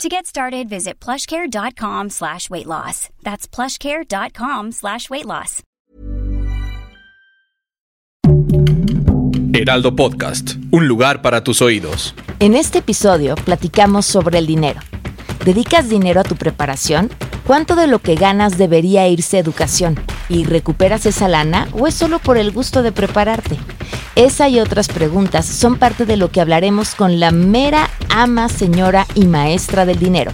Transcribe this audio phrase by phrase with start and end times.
[0.00, 3.08] To get started, visit plushcare.com slash weight loss.
[3.22, 5.62] That's plushcare.com slash weight loss.
[9.54, 12.14] Heraldo Podcast, un lugar para tus oídos.
[12.40, 14.80] En este episodio platicamos sobre el dinero.
[15.44, 17.10] ¿Dedicas dinero a tu preparación?
[17.46, 20.00] ¿Cuánto de lo que ganas debería irse a educación?
[20.28, 23.56] ¿Y recuperas esa lana o es solo por el gusto de prepararte?
[24.16, 29.08] Esa y otras preguntas son parte de lo que hablaremos con la mera ama, señora
[29.14, 30.30] y maestra del dinero,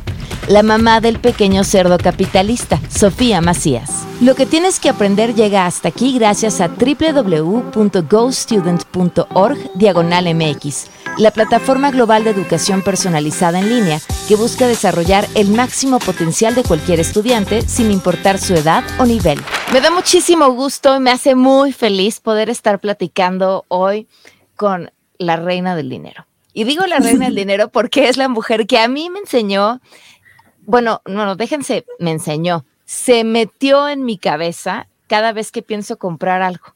[0.49, 4.07] la mamá del pequeño cerdo capitalista, Sofía Macías.
[4.21, 11.91] Lo que tienes que aprender llega hasta aquí gracias a www.gostudent.org diagonal MX la plataforma
[11.91, 17.63] global de educación personalizada en línea que busca desarrollar el máximo potencial de cualquier estudiante
[17.63, 19.41] sin importar su edad o nivel.
[19.73, 24.09] Me da muchísimo gusto y me hace muy feliz poder estar platicando hoy
[24.55, 26.27] con la reina del dinero.
[26.53, 29.81] Y digo la reina del dinero porque es la mujer que a mí me enseñó,
[30.63, 36.43] bueno, no, déjense, me enseñó, se metió en mi cabeza cada vez que pienso comprar
[36.43, 36.75] algo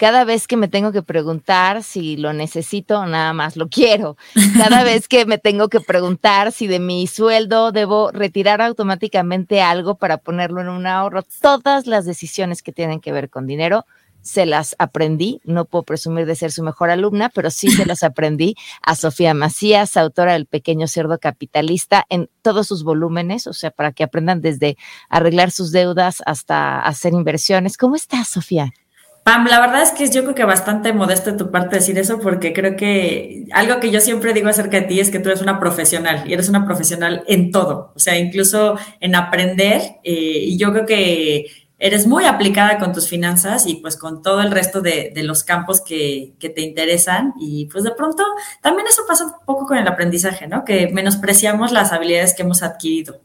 [0.00, 4.16] cada vez que me tengo que preguntar si lo necesito o nada más lo quiero,
[4.56, 9.96] cada vez que me tengo que preguntar si de mi sueldo debo retirar automáticamente algo
[9.96, 13.84] para ponerlo en un ahorro, todas las decisiones que tienen que ver con dinero
[14.22, 18.02] se las aprendí, no puedo presumir de ser su mejor alumna, pero sí se las
[18.02, 23.70] aprendí a Sofía Macías, autora del Pequeño Cerdo Capitalista, en todos sus volúmenes, o sea,
[23.70, 24.76] para que aprendan desde
[25.08, 27.76] arreglar sus deudas hasta hacer inversiones.
[27.76, 28.72] ¿Cómo estás, Sofía?
[29.22, 32.18] Pam, la verdad es que yo creo que bastante modesto de tu parte decir eso
[32.20, 35.42] porque creo que algo que yo siempre digo acerca de ti es que tú eres
[35.42, 40.56] una profesional y eres una profesional en todo, o sea, incluso en aprender eh, y
[40.56, 41.46] yo creo que
[41.80, 45.80] eres muy aplicada con tus finanzas y pues con todo el resto de, los campos
[45.80, 48.22] que, que, te interesan y pues de pronto
[48.62, 50.64] también eso pasa un poco con el aprendizaje, ¿no?
[50.64, 53.20] Que menospreciamos las habilidades que hemos adquirido.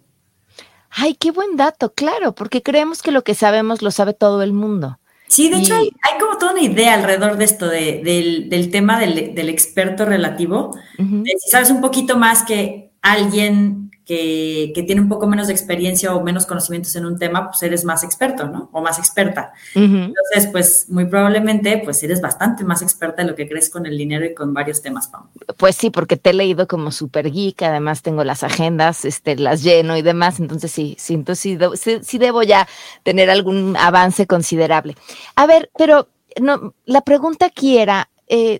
[0.90, 4.54] Ay, qué buen dato, claro, porque creemos que lo que sabemos lo sabe todo el
[4.54, 4.98] mundo.
[5.28, 10.06] Sí, de hecho hay, como toda una idea alrededor de esto, del, tema del, experto
[10.06, 10.78] relativo.
[10.98, 16.22] si sabes un poquito más que alguien que, tiene un poco menos de experiencia o
[16.22, 18.70] menos conocimientos en un tema, pues eres más experto, ¿no?
[18.72, 19.54] O más experta.
[19.74, 23.98] Entonces, pues muy probablemente, pues eres bastante más experta en lo que crees con el
[23.98, 25.28] dinero y con varios temas, Pam.
[25.58, 29.64] Pues sí, porque te he leído como super geek, además tengo las agendas, este, las
[29.64, 31.58] lleno y demás, entonces sí, sí, entonces
[32.04, 32.68] sí, debo ya
[33.02, 34.96] tener algún avance considerable.
[35.36, 36.08] A ver, pero
[36.40, 38.60] no, la pregunta aquí era, eh,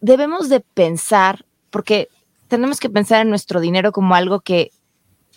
[0.00, 2.08] debemos de pensar, porque
[2.48, 4.70] tenemos que pensar en nuestro dinero como algo que,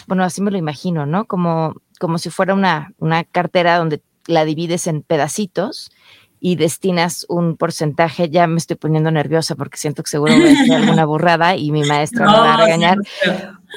[0.07, 1.25] bueno, así me lo imagino, ¿no?
[1.25, 5.91] Como, como si fuera una, una cartera donde la divides en pedacitos
[6.40, 10.51] y destinas un porcentaje, ya me estoy poniendo nerviosa porque siento que seguro voy a
[10.51, 12.97] hacer alguna burrada y mi maestra me va a regañar.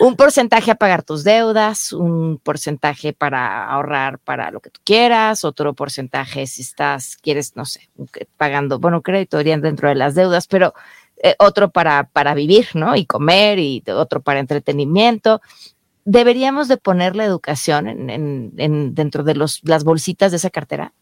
[0.00, 5.44] Un porcentaje a pagar tus deudas, un porcentaje para ahorrar para lo que tú quieras,
[5.44, 7.88] otro porcentaje si estás, quieres, no sé,
[8.36, 10.74] pagando, bueno, crédito dentro de las deudas, pero
[11.22, 12.96] eh, otro para, para vivir, ¿no?
[12.96, 15.40] Y comer, y otro para entretenimiento.
[16.04, 20.94] ¿Deberíamos de poner la educación en, en, dentro de los, las bolsitas de esa cartera?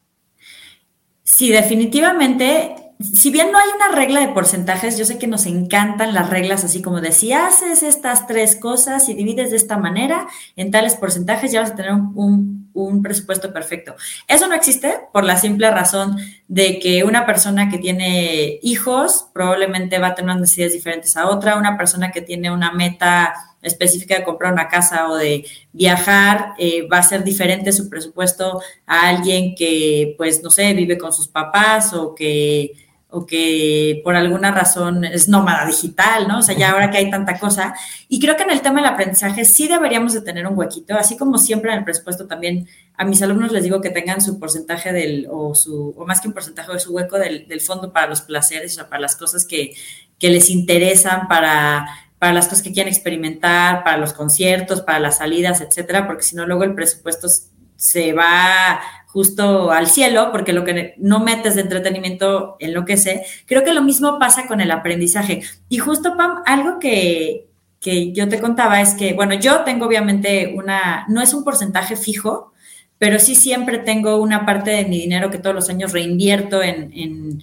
[1.22, 2.74] Sí, definitivamente.
[3.00, 6.64] Si bien no hay una regla de porcentajes, yo sé que nos encantan las reglas
[6.64, 10.96] así como de si haces estas tres cosas y divides de esta manera, en tales
[10.96, 12.67] porcentajes ya vas a tener un un
[13.02, 13.94] presupuesto perfecto.
[14.26, 16.16] Eso no existe por la simple razón
[16.46, 21.28] de que una persona que tiene hijos probablemente va a tener unas necesidades diferentes a
[21.28, 26.54] otra, una persona que tiene una meta específica de comprar una casa o de viajar,
[26.58, 31.12] eh, va a ser diferente su presupuesto a alguien que, pues, no sé, vive con
[31.12, 32.72] sus papás o que
[33.10, 36.40] o que por alguna razón es nómada digital, ¿no?
[36.40, 37.74] O sea, ya ahora que hay tanta cosa.
[38.06, 41.16] Y creo que en el tema del aprendizaje sí deberíamos de tener un huequito, así
[41.16, 44.92] como siempre en el presupuesto también a mis alumnos les digo que tengan su porcentaje
[44.92, 48.20] del, o su, o más que un porcentaje de su hueco del, fondo para los
[48.20, 49.72] placeres, o sea, para las cosas que,
[50.18, 51.86] que les interesan, para,
[52.18, 56.36] para las cosas que quieren experimentar, para los conciertos, para las salidas, etcétera, porque si
[56.36, 57.28] no, luego el presupuesto
[57.76, 63.24] se va justo al cielo, porque lo que no metes de entretenimiento enloquece.
[63.46, 65.42] Creo que lo mismo pasa con el aprendizaje.
[65.68, 67.48] Y justo, Pam, algo que,
[67.80, 71.96] que yo te contaba es que, bueno, yo tengo obviamente una, no es un porcentaje
[71.96, 72.52] fijo,
[72.98, 77.42] pero sí siempre tengo una parte de mi dinero que todos los años reinvierto en,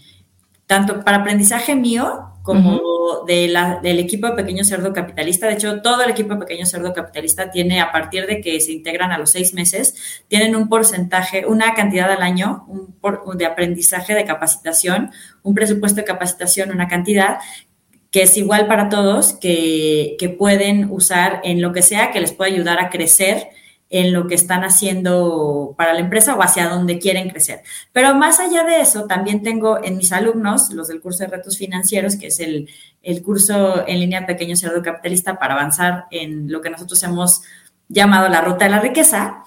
[0.68, 5.48] tanto para aprendizaje mío como de la, del equipo de Pequeño Cerdo Capitalista.
[5.48, 8.72] De hecho, todo el equipo de Pequeño Cerdo Capitalista tiene, a partir de que se
[8.72, 12.96] integran a los seis meses, tienen un porcentaje, una cantidad al año un
[13.36, 15.10] de aprendizaje, de capacitación,
[15.42, 17.40] un presupuesto de capacitación, una cantidad
[18.12, 22.32] que es igual para todos, que, que pueden usar en lo que sea que les
[22.32, 23.48] pueda ayudar a crecer
[23.96, 27.62] en lo que están haciendo para la empresa o hacia donde quieren crecer.
[27.94, 31.58] Pero más allá de eso, también tengo en mis alumnos, los del curso de retos
[31.58, 32.70] financieros, que es el,
[33.02, 37.44] el curso en línea Pequeño Cerdo Capitalista para avanzar en lo que nosotros hemos
[37.88, 39.44] llamado la ruta de la riqueza,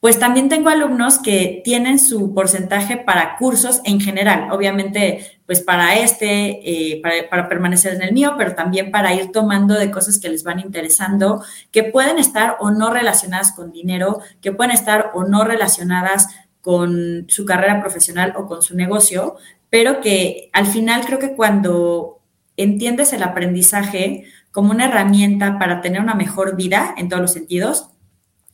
[0.00, 5.96] pues también tengo alumnos que tienen su porcentaje para cursos en general, obviamente, pues para
[5.98, 10.28] este, eh, para, permanecer en el mío, pero también para ir tomando de cosas que
[10.28, 11.42] les van interesando,
[11.72, 16.28] que pueden estar o no relacionadas con dinero, que pueden estar o no relacionadas
[16.60, 19.36] con su carrera profesional o con su negocio,
[19.68, 22.20] pero que al final creo que cuando
[22.56, 27.90] entiendes el aprendizaje como una herramienta para tener una mejor vida en todos los sentidos,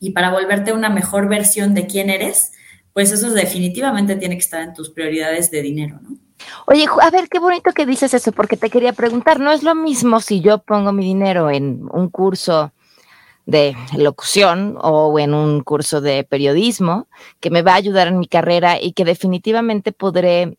[0.05, 2.51] y para volverte una mejor versión de quién eres,
[2.93, 6.15] pues eso definitivamente tiene que estar en tus prioridades de dinero, ¿no?
[6.67, 9.73] Oye, a ver, qué bonito que dices eso, porque te quería preguntar, no es lo
[9.73, 12.71] mismo si yo pongo mi dinero en un curso
[13.47, 17.07] de locución o en un curso de periodismo
[17.39, 20.57] que me va a ayudar en mi carrera y que definitivamente podré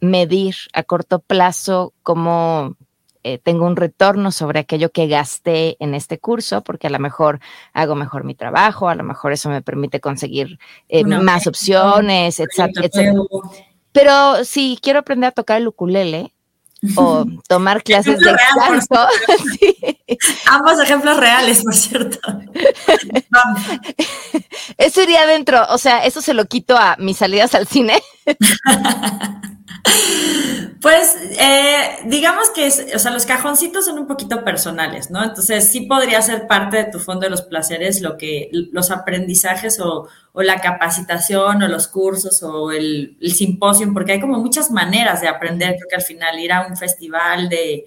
[0.00, 2.76] medir a corto plazo cómo
[3.24, 7.40] eh, tengo un retorno sobre aquello que gasté en este curso, porque a lo mejor
[7.72, 12.88] hago mejor mi trabajo, a lo mejor eso me permite conseguir eh, más opciones, etcétera,
[13.92, 16.34] Pero si quiero aprender a tocar el ukulele,
[16.96, 18.94] o tomar clases de canto.
[20.46, 22.18] Ambos ejemplos reales, por cierto.
[24.76, 28.02] Eso iría dentro, o sea, eso se lo quito a mis salidas al cine.
[30.80, 35.24] Pues eh, digamos que, o sea, los cajoncitos son un poquito personales, ¿no?
[35.24, 39.80] Entonces sí podría ser parte de tu fondo de los placeres lo que los aprendizajes
[39.80, 45.28] o, la capacitación o los cursos o el, simposio, porque hay como muchas maneras de
[45.28, 45.76] aprender.
[45.76, 47.86] Creo que al final ir a un festival de,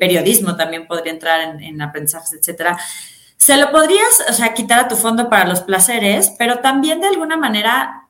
[0.00, 2.78] periodismo también podría entrar en, en aprendizajes, etcétera.
[3.36, 7.08] Se lo podrías, o sea, quitar a tu fondo para los placeres, pero también de
[7.08, 8.02] alguna manera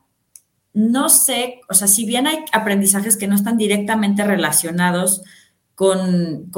[0.73, 5.21] no sé, o sea, si bien hay aprendizajes que no están directamente relacionados
[5.75, 6.49] con,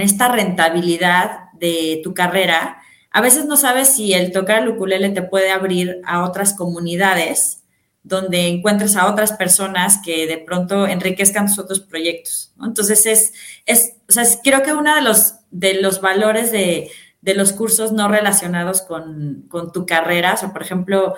[0.00, 2.78] esta rentabilidad de tu carrera,
[3.10, 7.62] a veces no sabes si el tocar el ukulele te puede abrir a otras comunidades
[8.02, 12.52] donde encuentres a otras personas que de pronto enriquezcan tus otros proyectos.
[12.62, 13.32] Entonces, es,
[13.64, 16.90] es, o sea, creo que uno de los, de los valores de,
[17.22, 21.14] los cursos no relacionados con, con tu carrera, o por ejemplo,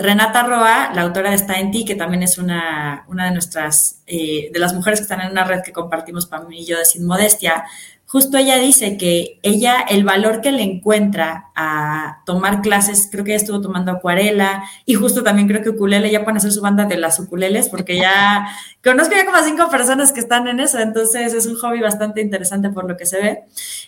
[0.00, 4.02] Renata Roa, la autora de Está en ti, que también es una, una de nuestras,
[4.06, 6.78] eh, de las mujeres que están en una red que compartimos para mí y yo
[6.78, 7.64] de Sin Modestia,
[8.06, 13.32] justo ella dice que ella, el valor que le encuentra a tomar clases, creo que
[13.32, 16.86] ella estuvo tomando acuarela y justo también creo que ukulele, ya pueden hacer su banda
[16.86, 18.48] de las ukuleles porque ya
[18.82, 22.70] conozco ya como cinco personas que están en eso, entonces es un hobby bastante interesante
[22.70, 23.44] por lo que se ve,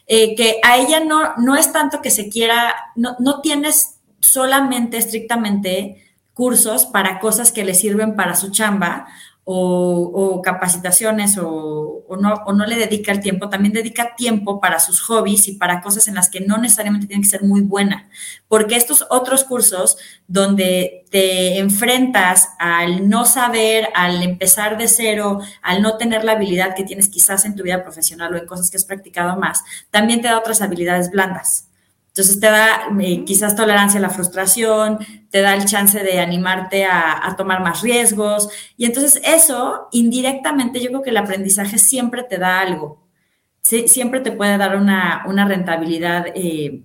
[0.06, 4.96] eh, que a ella no, no es tanto que se quiera, no, no tienes solamente,
[4.96, 6.02] estrictamente,
[6.32, 9.06] cursos para cosas que le sirven para su chamba
[9.44, 15.00] o, capacitaciones o, no, o no le dedica el tiempo, también dedica tiempo para sus
[15.00, 18.08] hobbies y para cosas en las que no necesariamente tiene que ser muy buena.
[18.46, 19.96] Porque estos otros cursos
[20.28, 26.76] donde te enfrentas al no saber, al empezar de cero, al no tener la habilidad
[26.76, 30.22] que tienes quizás en tu vida profesional o en cosas que has practicado más, también
[30.22, 31.71] te da otras habilidades blandas.
[32.12, 34.98] Entonces te da eh, quizás tolerancia a la frustración,
[35.30, 38.50] te da el chance de animarte a, tomar más riesgos.
[38.76, 43.02] Y entonces eso, indirectamente, yo creo que el aprendizaje siempre te da algo.
[43.62, 46.82] siempre te puede dar una, rentabilidad eh,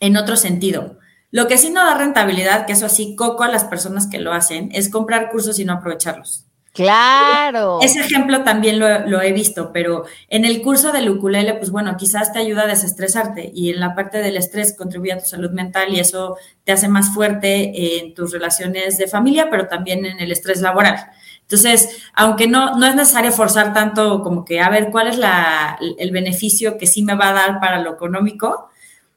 [0.00, 0.98] en otro sentido.
[1.30, 4.32] Lo que sí no da rentabilidad, que eso así coco a las personas que lo
[4.32, 6.47] hacen, es comprar cursos y no aprovecharlos.
[6.78, 7.80] Claro.
[7.82, 12.32] Ese ejemplo también lo, he visto, pero en el curso del ukulele, pues bueno, quizás
[12.32, 15.92] te ayuda a desestresarte y en la parte del estrés contribuye a tu salud mental
[15.92, 20.30] y eso te hace más fuerte en tus relaciones de familia, pero también en el
[20.30, 21.04] estrés laboral.
[21.40, 25.80] Entonces, aunque no, no es necesario forzar tanto como que a ver cuál es la,
[25.98, 28.70] el beneficio que sí me va a dar para lo económico,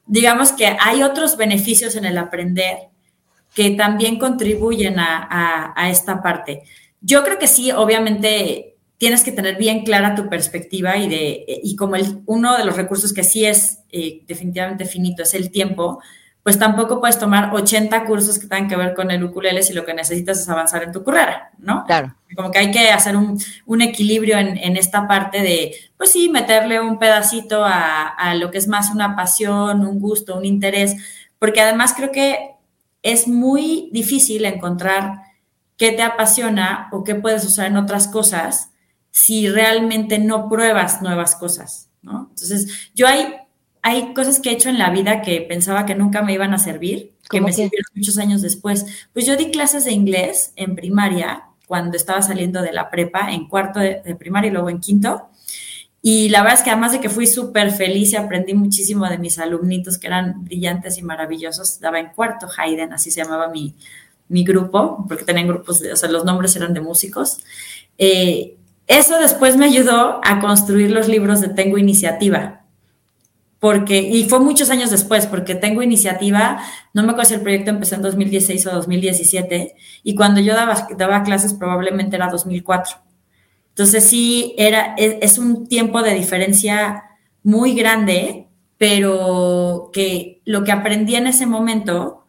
[0.08, 2.88] digamos que hay otros beneficios en el aprender
[3.54, 6.64] que también contribuyen a esta parte.
[7.02, 11.76] Yo creo que sí, obviamente tienes que tener bien clara tu perspectiva y, de, y
[11.76, 16.00] como el, uno de los recursos que sí es eh, definitivamente finito es el tiempo,
[16.44, 19.86] pues tampoco puedes tomar 80 cursos que tengan que ver con el ukulele si lo
[19.86, 21.84] que necesitas es avanzar en tu carrera, ¿no?
[21.86, 22.16] Claro.
[22.36, 27.00] Como que hay que hacer un, equilibrio en, esta parte de, pues sí, meterle un
[27.00, 30.96] pedacito a, a lo que es más una pasión, un gusto, un interés,
[31.40, 32.52] porque además creo que
[33.02, 35.31] es muy difícil encontrar
[35.82, 38.70] qué te apasiona o qué puedes usar en otras cosas
[39.10, 42.28] si realmente no pruebas nuevas cosas, ¿no?
[42.30, 43.34] Entonces, yo hay
[43.82, 46.60] hay cosas que he hecho en la vida que pensaba que nunca me iban a
[46.60, 49.08] servir, que me sirvieron muchos años después.
[49.12, 53.48] Pues yo di clases de inglés en primaria, cuando estaba saliendo de la prepa, en
[53.48, 55.30] cuarto de, primaria y luego en quinto.
[56.00, 59.18] Y la verdad es que además de que fui súper feliz y aprendí muchísimo de
[59.18, 63.74] mis alumnitos que eran brillantes y maravillosos, daba en cuarto Hayden, así se llamaba mi,
[64.32, 67.38] mi grupo, porque tenían grupos, o sea, los nombres eran de músicos.
[67.98, 68.58] Eh,
[68.88, 72.62] eso después me ayudó a construir los libros de Tengo Iniciativa,
[73.60, 76.64] porque, y fue muchos años después, porque tengo iniciativa,
[76.96, 80.88] no me acuerdo si el proyecto empezó en 2016 o 2017, y cuando yo daba,
[80.98, 82.98] daba clases probablemente era 2004.
[83.70, 87.04] Entonces sí, era, es, es un tiempo de diferencia
[87.44, 88.48] muy grande,
[88.80, 92.21] pero que lo que aprendí en ese momento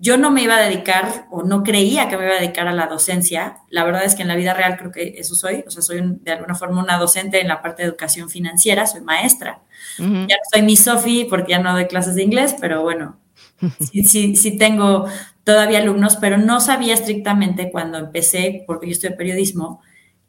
[0.00, 2.72] yo no me iba a dedicar o no creía que me iba a dedicar a
[2.72, 3.58] la docencia.
[3.68, 5.64] La verdad es que en la vida real creo que eso soy.
[5.66, 9.00] O sea, soy de alguna forma una docente en la parte de educación financiera, soy
[9.00, 9.60] maestra.
[9.98, 13.18] Ya no soy mi Sofi porque ya no doy clases de inglés, pero bueno,
[13.80, 15.06] sí, sí, sí tengo
[15.42, 19.80] todavía alumnos, pero no sabía estrictamente cuando empecé, porque yo estoy periodismo,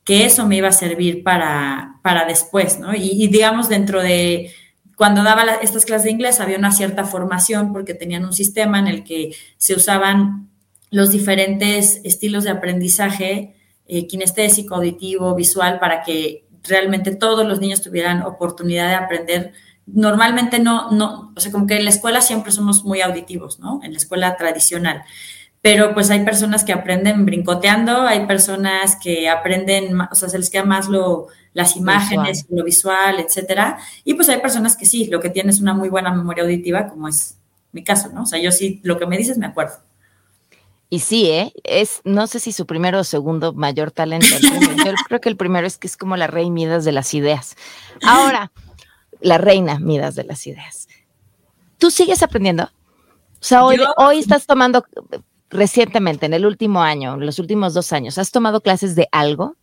[0.04, 2.96] que eso me iba a servir para, para después, ¿no?
[2.96, 4.52] y digamos, dentro de
[5.00, 8.88] cuando daba estas clases de inglés había una cierta formación porque tenían un sistema en
[8.88, 10.50] el que se usaban
[10.92, 13.56] los diferentes estilos de aprendizaje,
[13.88, 19.54] eh, kinestésico, auditivo, visual, para que realmente todos los niños tuvieran oportunidad de aprender.
[19.86, 23.80] Normalmente no, no, o sea, como que en la escuela siempre somos muy auditivos, ¿no?
[23.82, 25.06] En la escuela tradicional
[25.62, 30.50] pero pues hay personas que aprenden brincoteando, hay personas que aprenden, o sea, se les
[30.50, 35.20] queda más lo, las imágenes, lo visual, etcétera, y pues hay personas que sí, lo
[35.20, 37.38] que tienen es una muy buena memoria auditiva, como es
[37.72, 38.24] mi caso, ¿no?
[38.24, 39.76] O sea, yo sí, lo que me dices me acuerdo.
[40.92, 41.54] Y sí, ¿eh?
[41.64, 44.26] Es, no sé si su primero o segundo mayor talento.
[44.42, 44.50] Yo
[45.08, 47.56] creo que el primero es que es como la rey Midas de las ideas.
[48.02, 48.52] Ahora,
[49.22, 50.88] la reina Midas de las ideas.
[51.78, 52.64] ¿Tú sigues aprendiendo?
[52.64, 54.84] O sea, hoy, hoy estás tomando
[55.50, 59.56] recientemente, en el último año, en los últimos dos años, ¿has tomado clases de algo?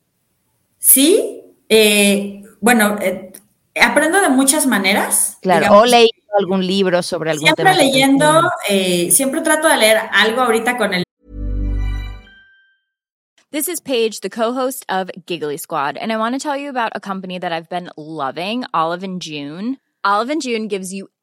[0.78, 3.32] Sí, eh, bueno, eh,
[3.80, 5.38] aprendo de muchas maneras.
[5.42, 7.76] Claro, o leído algún libro sobre algún siempre tema.
[7.76, 11.02] Siempre leyendo, eh, siempre trato de leer algo ahorita con el.
[13.52, 16.92] This is Paige, the co-host of Giggly Squad, and I want to tell you about
[16.94, 19.78] a company that I've been loving, Olive and June.
[20.04, 21.08] Olive and June gives you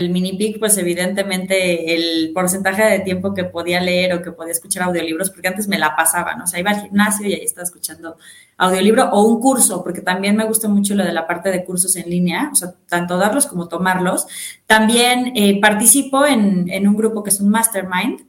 [0.00, 4.52] El mini pic, pues evidentemente el porcentaje de tiempo que podía leer o que podía
[4.52, 6.44] escuchar audiolibros, porque antes me la pasaba, ¿no?
[6.44, 8.16] O sea, iba al gimnasio y ahí estaba escuchando
[8.56, 11.96] audiolibro o un curso, porque también me gusta mucho lo de la parte de cursos
[11.96, 14.26] en línea, o sea, tanto darlos como tomarlos.
[14.66, 18.22] También eh, participo en, en un grupo que es un mastermind,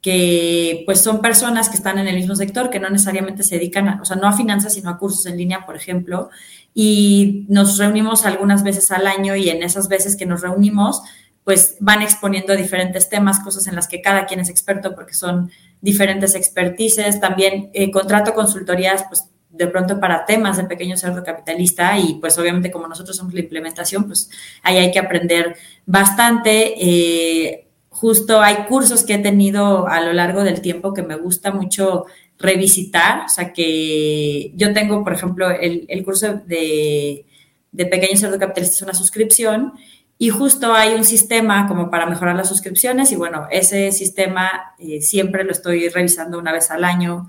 [0.00, 3.88] que pues son personas que están en el mismo sector, que no necesariamente se dedican,
[3.88, 6.30] a, o sea, no a finanzas, sino a cursos en línea, por ejemplo,
[6.74, 11.02] y nos reunimos algunas veces al año y en esas veces que nos reunimos,
[11.44, 15.50] pues van exponiendo diferentes temas, cosas en las que cada quien es experto porque son
[15.80, 17.20] diferentes expertices.
[17.20, 22.38] También eh, contrato consultorías, pues de pronto para temas de pequeño cerdo capitalista y pues
[22.38, 24.30] obviamente como nosotros somos la implementación, pues
[24.62, 26.74] ahí hay que aprender bastante.
[26.78, 27.69] Eh,
[28.00, 32.06] justo hay cursos que he tenido a lo largo del tiempo que me gusta mucho
[32.38, 37.26] revisitar, o sea que yo tengo, por ejemplo, el, curso de,
[37.72, 39.74] de pequeño cerdo capitalista es una suscripción
[40.16, 45.02] y justo hay un sistema como para mejorar las suscripciones y bueno, ese sistema eh,
[45.02, 47.28] siempre lo estoy revisando una vez al año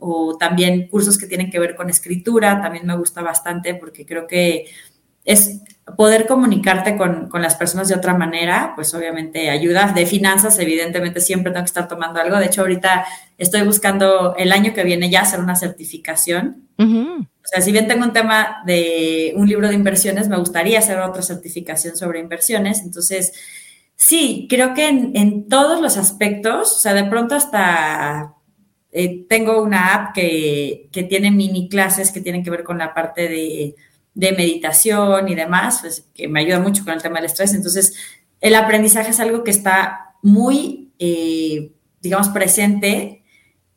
[0.00, 4.26] o también cursos que tienen que ver con escritura, también me gusta bastante porque creo
[4.26, 4.66] que
[5.24, 5.60] es
[5.96, 9.92] poder comunicarte con, con, las personas de otra manera, pues obviamente ayuda.
[9.92, 12.36] De finanzas, evidentemente, siempre tengo que estar tomando algo.
[12.38, 13.04] De hecho, ahorita
[13.36, 16.68] estoy buscando el año que viene ya hacer una certificación.
[16.78, 20.98] O sea, si bien tengo un tema de un libro de inversiones, me gustaría hacer
[20.98, 22.82] otra certificación sobre inversiones.
[22.82, 23.32] Entonces,
[23.96, 28.34] sí, creo que en, en todos los aspectos, o sea, de pronto hasta
[28.90, 32.94] eh, tengo una app que, que tiene mini clases que tienen que ver con la
[32.94, 33.74] parte de
[34.18, 37.54] de meditación y demás, pues, que me ayuda mucho con el tema del estrés.
[37.54, 37.94] Entonces,
[38.40, 41.70] el aprendizaje es algo que está muy, eh,
[42.00, 43.22] digamos, presente.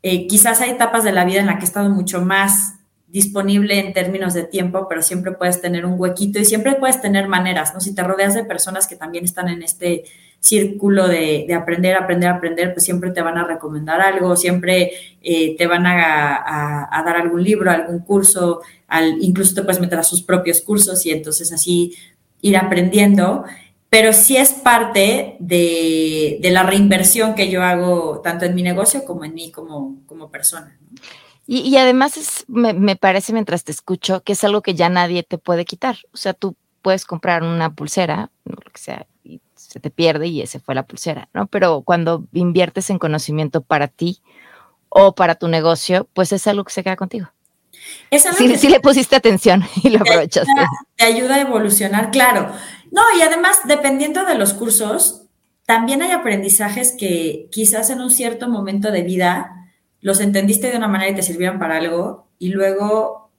[0.01, 2.73] Eh, quizás hay etapas de la vida en la que he estado mucho más
[3.07, 7.27] disponible en términos de tiempo, pero siempre puedes tener un huequito y siempre puedes tener
[7.27, 7.79] maneras, ¿no?
[7.79, 10.05] Si te rodeas de personas que también están en este
[10.41, 15.67] círculo de, aprender, aprender, aprender, pues siempre te van a recomendar algo, siempre eh, te
[15.67, 20.59] van a, dar algún libro, algún curso, al, incluso te puedes meter a sus propios
[20.61, 21.95] cursos y entonces así
[22.41, 23.45] ir aprendiendo.
[23.89, 29.25] Pero sí es parte de, la reinversión que yo hago tanto en mi negocio como
[29.25, 30.75] en mí como, como persona.
[31.45, 35.37] Y, además me, me parece mientras te escucho que es algo que ya nadie te
[35.37, 35.97] puede quitar.
[36.13, 39.05] O sea, tú puedes comprar una pulsera, lo que sea,
[39.71, 41.47] se te pierde y ese fue la pulsera, ¿no?
[41.47, 44.21] Pero cuando inviertes en conocimiento para ti
[44.89, 47.31] o para tu negocio, pues es algo que se queda contigo.
[48.09, 50.51] Es algo sí, le pusiste atención y lo aprovechaste.
[50.97, 52.51] te ayuda a evolucionar, claro.
[52.91, 55.23] No, y además, dependiendo de los cursos,
[55.65, 59.69] también hay aprendizajes que quizás en un cierto momento de vida
[60.01, 63.31] los entendiste de una manera y te sirvieron para algo y luego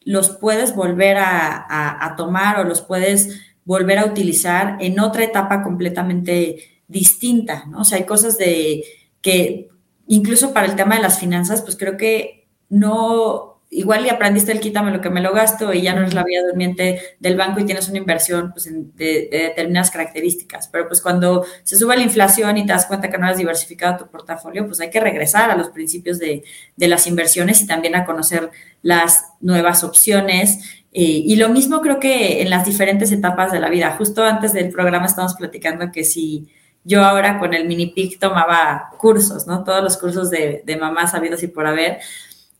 [0.00, 5.62] los puedes volver a, a tomar o los puedes volver a utilizar en otra etapa
[5.62, 7.82] completamente distinta, ¿no?
[7.82, 8.82] O sea, hay cosas de
[9.20, 9.68] que
[10.06, 14.60] incluso para el tema de las finanzas, pues creo que no, igual y aprendiste el
[14.60, 17.60] quítame lo que me lo gasto y ya no eres la vida durmiente del banco
[17.60, 20.68] y tienes una inversión pues, de, determinadas características.
[20.68, 23.98] Pero pues cuando se sube la inflación y te das cuenta que no has diversificado
[23.98, 26.42] tu portafolio, pues hay que regresar a los principios de,
[26.78, 28.50] las inversiones y también a conocer
[28.80, 30.60] las nuevas opciones.
[30.92, 33.94] Eh, y lo mismo creo que en las diferentes etapas de la vida.
[33.96, 36.48] Justo antes del programa estamos platicando que si
[36.84, 39.64] yo ahora con el mini PIC tomaba cursos, ¿no?
[39.64, 41.98] Todos los cursos de, de mamás sabidos y por haber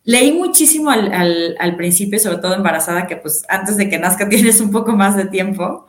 [0.09, 4.71] Leí muchísimo al, principio, sobre todo embarazada, que pues antes de que nazca tienes un
[4.71, 5.87] poco más de tiempo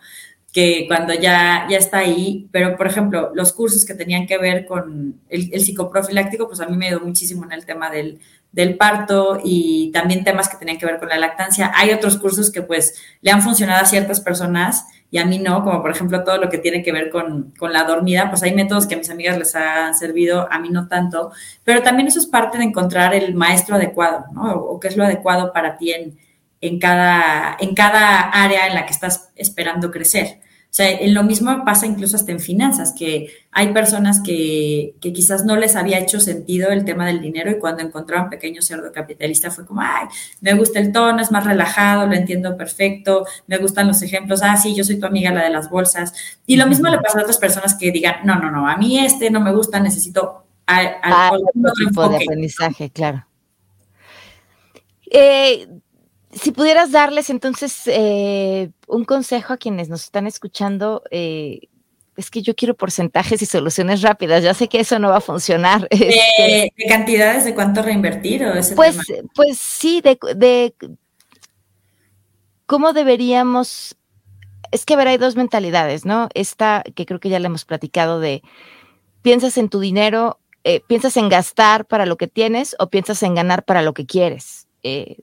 [0.52, 4.66] que cuando ya, ya está ahí, pero por ejemplo, los cursos que tenían que ver
[4.66, 8.20] con el, psicoprofiláctico, pues a mí me ayudó muchísimo en el tema del,
[8.52, 11.72] del, parto y también temas que tenían que ver con la lactancia.
[11.76, 15.64] Hay otros cursos que pues le han funcionado a ciertas personas y a mí no,
[15.64, 18.86] como por ejemplo todo lo que tiene que ver con, la dormida, pues hay métodos
[18.86, 21.32] que a mis amigas les han servido, a mí no tanto,
[21.64, 24.54] pero también eso es parte de encontrar el maestro adecuado, ¿no?
[24.54, 26.18] O, qué es lo adecuado para ti en,
[26.62, 30.40] en, cada, en cada área en la que estás esperando crecer.
[30.70, 35.44] O sea, lo mismo pasa incluso hasta en finanzas, que hay personas que, que, quizás
[35.44, 39.50] no les había hecho sentido el tema del dinero y cuando encontraron pequeño cerdo capitalista
[39.50, 40.06] fue como, ay,
[40.42, 44.58] me gusta el tono, es más relajado, lo entiendo perfecto, me gustan los ejemplos, ah,
[44.58, 46.14] sí, yo soy tu amiga, la de las bolsas.
[46.46, 49.00] Y lo mismo le pasa a otras personas que digan, no, no, no, a mí
[49.00, 53.26] este no me gusta, necesito ah, otro tipo de aprendizaje, claro.
[55.12, 55.68] Eh,
[56.32, 61.62] si pudieras darles entonces eh, un consejo a quienes nos están escuchando, eh,
[62.20, 64.44] es que yo quiero porcentajes y soluciones rápidas.
[64.44, 65.88] Ya sé que eso no va a funcionar.
[65.90, 68.98] ¿De, este cantidades de cuánto reinvertir o ese pues,
[69.34, 70.74] pues sí, de,
[72.66, 73.96] cómo deberíamos.
[74.72, 76.30] Es que ver, hay dos mentalidades, ¿no?
[76.36, 78.44] Esta que creo que ya le hemos platicado de
[79.24, 83.34] piensas en tu dinero, eh, piensas en gastar para lo que tienes o piensas en
[83.34, 84.68] ganar para lo que quieres.
[84.84, 85.18] Eh,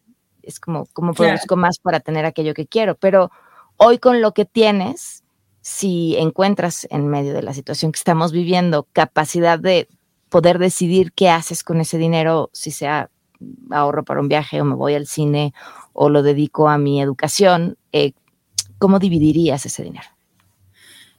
[0.46, 3.30] es como, como produzco más para tener aquello que quiero, pero
[3.76, 5.24] hoy con lo que tienes,
[5.60, 9.88] si encuentras en medio de la situación que estamos viviendo capacidad de
[10.28, 13.10] poder decidir qué haces con ese dinero, si sea
[13.70, 15.52] ahorro para un viaje o me voy al cine
[15.92, 18.12] o lo dedico a mi educación, eh,
[18.78, 20.08] ¿cómo dividirías ese dinero?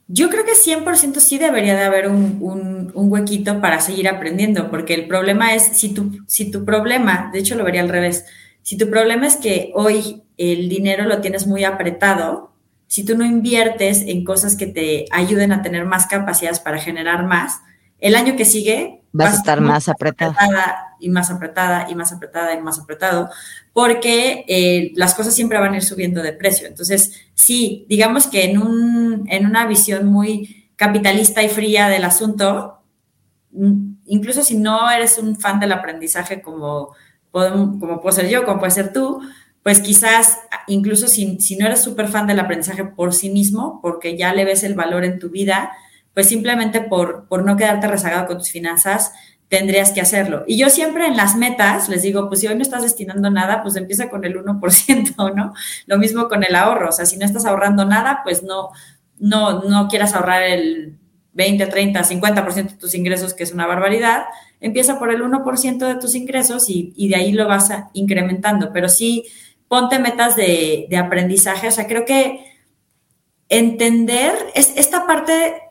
[0.09, 4.71] Yo creo que 100% sí debería de haber un, un, un, huequito para seguir aprendiendo,
[4.71, 8.25] porque el problema es, si tu, si tu problema, de hecho lo vería al revés,
[8.67, 12.51] Si tu problema es que hoy el dinero lo tienes muy apretado,
[12.88, 17.25] si tú no inviertes en cosas que te ayuden a tener más capacidades para generar
[17.25, 17.62] más,
[17.99, 20.97] el año que sigue vas, a estar más apretada.
[20.99, 23.30] y más apretada y más apretada y más apretado,
[23.71, 26.67] porque eh, las cosas siempre van a ir subiendo de precio.
[26.67, 32.82] Entonces, sí, digamos que en, un, en una visión muy capitalista y fría del asunto,
[33.51, 36.93] mm, incluso si no eres un fan del aprendizaje como,
[37.80, 39.21] como puedo ser yo, como puede ser tú,
[39.63, 44.17] pues quizás incluso si, si no eres súper fan del aprendizaje por sí mismo, porque
[44.17, 45.71] ya le ves el valor en tu vida,
[46.13, 49.12] pues simplemente por, por no quedarte rezagado con tus finanzas,
[49.50, 50.43] tendrías que hacerlo.
[50.47, 53.63] Y yo siempre en las metas les digo, pues si hoy no estás destinando nada,
[53.63, 55.54] pues empieza con el 1%, ¿no?
[55.86, 58.69] Lo mismo con el ahorro, o sea, si no estás ahorrando nada, pues no,
[59.19, 60.97] no, no quieras ahorrar el
[61.38, 64.26] 20, 30, 50% de tus ingresos, que es una barbaridad,
[64.60, 68.73] empieza por el 1% de tus ingresos y, y, de ahí lo vas incrementando.
[68.73, 69.23] Pero sí,
[69.67, 71.67] ponte metas de, aprendizaje.
[71.67, 72.43] O sea, creo que
[73.50, 75.62] entender es, esta parte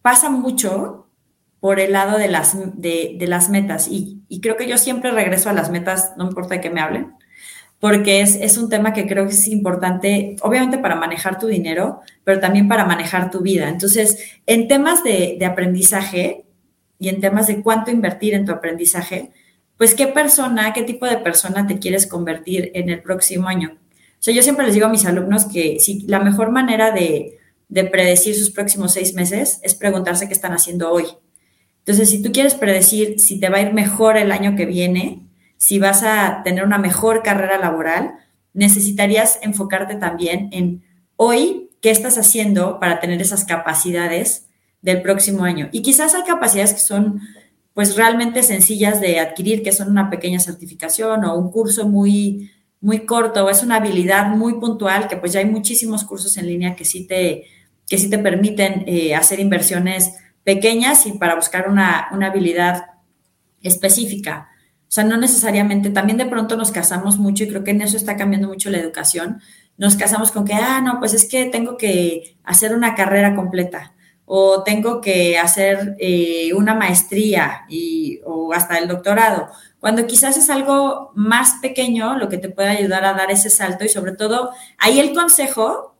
[0.00, 1.06] pasa mucho
[1.60, 5.52] por el lado de las, de, las metas y, creo que yo siempre regreso a
[5.52, 7.14] las metas, no importa de qué me hablen,
[7.80, 12.00] porque es, es, un tema que creo que es importante, obviamente para manejar tu dinero,
[12.24, 13.68] pero también para manejar tu vida.
[13.68, 16.44] Entonces, en temas de, de aprendizaje
[16.98, 19.30] y en temas de cuánto invertir en tu aprendizaje,
[19.78, 23.78] pues qué persona, qué tipo de persona te quieres convertir en el próximo año.
[24.18, 27.36] O sea, yo siempre les digo a mis alumnos que si la mejor manera de,
[27.92, 31.04] predecir sus próximos seis meses es preguntarse qué están haciendo hoy.
[31.80, 35.22] Entonces, si tú quieres predecir si te va a ir mejor el año que viene,
[35.58, 38.14] si vas a tener una mejor carrera laboral,
[38.54, 40.82] necesitarías enfocarte también en
[41.16, 44.46] hoy qué estás haciendo para tener esas capacidades
[44.82, 45.68] del próximo año.
[45.72, 47.20] Y quizás hay capacidades que son
[47.74, 53.06] pues realmente sencillas de adquirir, que son una pequeña certificación o un curso muy, muy
[53.06, 56.74] corto, o es una habilidad muy puntual, que pues ya hay muchísimos cursos en línea
[56.74, 57.44] que sí te,
[57.88, 62.86] que sí te permiten eh, hacer inversiones pequeñas y para buscar una, una habilidad
[63.62, 64.48] específica.
[64.88, 67.96] O sea, no necesariamente, también de pronto nos casamos mucho y creo que en eso
[67.98, 69.40] está cambiando mucho la educación.
[69.76, 73.92] Nos casamos con que, ah, no, pues es que tengo que hacer una carrera completa
[74.30, 79.48] o tengo que hacer eh, una maestría y, o hasta el doctorado,
[79.80, 83.86] cuando quizás es algo más pequeño lo que te puede ayudar a dar ese salto
[83.86, 85.94] y sobre todo ahí el consejo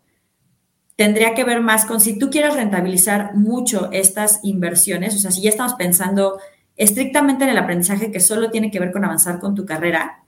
[0.97, 5.41] tendría que ver más con si tú quieres rentabilizar mucho estas inversiones, o sea, si
[5.41, 6.39] ya estamos pensando
[6.79, 10.25] estrictamente en el aprendizaje que solo tiene que ver con avanzar con tu carrera,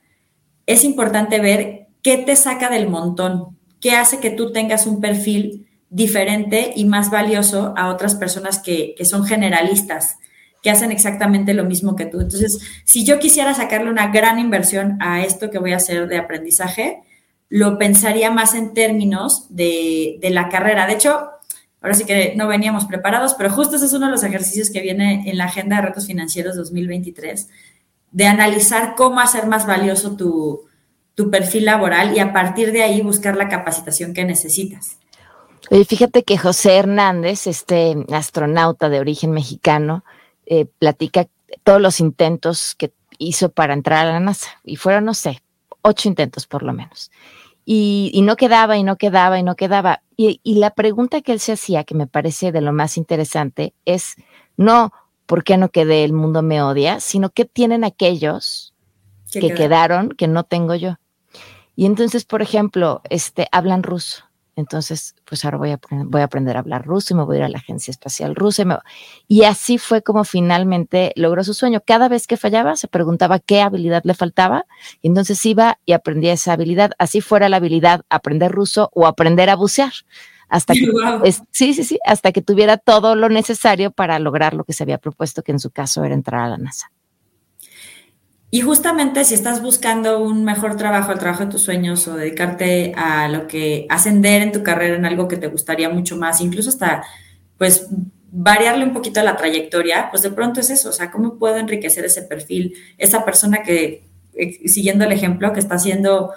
[0.66, 5.66] es importante ver qué te saca del montón, qué hace que tú tengas un perfil
[5.88, 10.18] diferente y más valioso a otras personas que, son generalistas,
[10.62, 12.20] que hacen exactamente lo mismo que tú.
[12.20, 16.18] Entonces, si yo quisiera sacarle una gran inversión a esto que voy a hacer de
[16.18, 17.02] aprendizaje,
[17.48, 20.86] lo pensaría más en términos de, la carrera.
[20.86, 21.28] De hecho,
[21.80, 24.80] ahora sí que no veníamos preparados, pero justo ese es uno de los ejercicios que
[24.80, 27.48] viene en la Agenda de Retos Financieros 2023,
[28.12, 30.68] de analizar cómo hacer más valioso tu,
[31.30, 34.96] perfil laboral y a partir de ahí buscar la capacitación que necesitas.
[35.68, 40.02] Oye, fíjate que José Hernández, este astronauta de origen mexicano,
[40.46, 41.26] eh, platica
[41.62, 44.48] todos los intentos que hizo para entrar a la NASA.
[44.64, 45.42] Y fueron, no sé,
[45.82, 47.10] ocho intentos por lo menos.
[47.72, 50.02] Y, no quedaba, y no quedaba, y no quedaba.
[50.16, 54.16] Y, la pregunta que él se hacía, que me parece de lo más interesante, es
[54.56, 54.92] no
[55.24, 58.74] por qué no quedé, el mundo me odia, sino qué tienen aquellos
[59.30, 60.96] que quedaron que no tengo yo.
[61.76, 64.24] Y entonces, por ejemplo, este, hablan ruso
[64.60, 67.38] entonces, pues ahora voy a, voy a aprender a hablar ruso y me voy a
[67.40, 68.82] ir a la Agencia Espacial Rusa.
[69.26, 71.82] Y, así fue como finalmente logró su sueño.
[71.84, 74.66] Cada vez que fallaba, se preguntaba qué habilidad le faltaba
[75.02, 76.92] y entonces iba y aprendía esa habilidad.
[76.98, 79.92] Así fuera la habilidad aprender ruso o aprender a bucear.
[80.48, 80.80] Hasta que,
[81.50, 84.98] sí, sí, sí, hasta que tuviera todo lo necesario para lograr lo que se había
[84.98, 86.90] propuesto, que en su caso era entrar a la NASA.
[88.52, 92.92] Y justamente si estás buscando un mejor trabajo, el trabajo de tus sueños o dedicarte
[92.96, 96.68] a lo que ascender en tu carrera en algo que te gustaría mucho más, incluso
[96.70, 97.04] hasta
[97.58, 97.86] pues
[98.32, 102.04] variarle un poquito la trayectoria, pues de pronto es eso, o sea, ¿cómo puedo enriquecer
[102.04, 102.74] ese perfil?
[102.98, 106.32] Esa persona que, eh, siguiendo el ejemplo, que está haciendo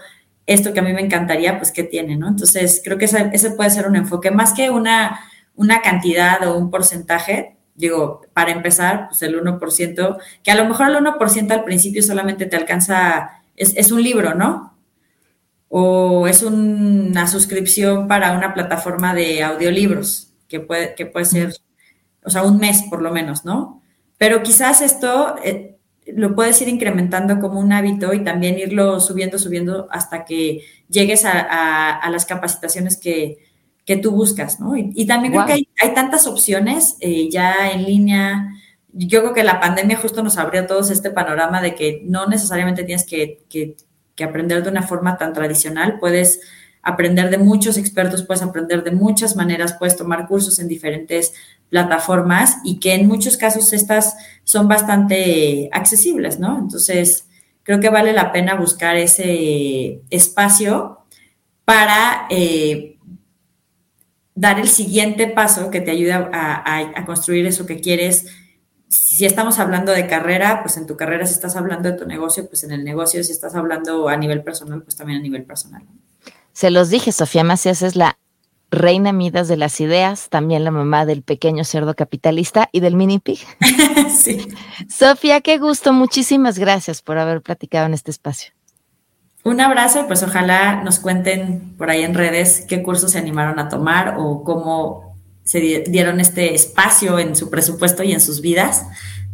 [0.45, 2.27] esto que a mí me encantaría, pues ¿qué tiene, no?
[2.27, 5.19] Entonces, creo que ese, ese puede ser un enfoque, más que una,
[5.55, 10.89] una cantidad o un porcentaje, digo, para empezar, pues el 1%, que a lo mejor
[10.89, 14.77] el 1% al principio solamente te alcanza, es, un libro, ¿no?
[15.69, 21.53] O es una suscripción para una plataforma de audiolibros, que puede, que puede ser,
[22.23, 23.81] o sea, un mes por lo menos, ¿no?
[24.17, 29.39] Pero quizás esto, eh, lo puedes ir incrementando como un hábito y también irlo subiendo,
[29.39, 33.37] subiendo hasta que llegues a, las capacitaciones que,
[33.97, 34.75] tú buscas, ¿no?
[34.77, 38.49] Y, también creo que hay, tantas opciones eh, ya en línea.
[38.91, 42.27] Yo creo que la pandemia justo nos abrió a todos este panorama de que no
[42.27, 43.75] necesariamente tienes que, que,
[44.15, 46.41] que aprender de una forma tan tradicional, puedes
[46.83, 51.33] aprender de muchos expertos, puedes aprender de muchas maneras, puedes tomar cursos en diferentes
[51.69, 56.59] plataformas y que en muchos casos estas son bastante accesibles, ¿no?
[56.59, 57.29] Entonces,
[57.63, 60.99] creo que vale la pena buscar ese espacio
[61.65, 62.92] para eh,
[64.35, 68.27] dar el siguiente paso que te ayude a, construir eso que quieres.
[68.89, 72.47] Si estamos hablando de carrera, pues en tu carrera, si estás hablando de tu negocio,
[72.47, 75.83] pues en el negocio, si estás hablando a nivel personal, pues también a nivel personal.
[76.51, 78.17] Se los dije, Sofía Macías es la
[78.69, 83.19] reina Midas de las ideas, también la mamá del pequeño cerdo capitalista y del mini
[83.19, 83.39] pig.
[84.09, 84.47] sí.
[84.89, 88.53] Sofía, qué gusto, muchísimas gracias por haber platicado en este espacio.
[89.43, 93.59] Un abrazo y pues ojalá nos cuenten por ahí en redes qué cursos se animaron
[93.59, 98.85] a tomar o cómo se dieron este espacio en su presupuesto y en sus vidas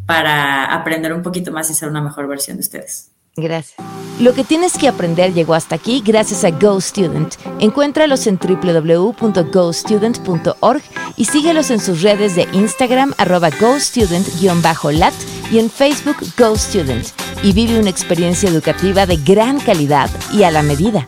[0.07, 3.11] para aprender un poquito más y ser una mejor versión de ustedes.
[3.35, 3.79] Gracias.
[4.19, 7.35] Lo que tienes que aprender llegó hasta aquí gracias a GoStudent.
[7.59, 10.81] Encuéntralos en www.gostudent.org
[11.15, 15.13] y síguelos en sus redes de Instagram arroba GoStudent-lat
[15.51, 17.13] y en Facebook GoStudent.
[17.41, 21.07] Y vive una experiencia educativa de gran calidad y a la medida.